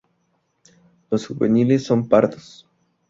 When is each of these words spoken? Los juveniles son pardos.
Los 1.11 1.27
juveniles 1.27 1.83
son 1.83 2.07
pardos. 2.09 2.67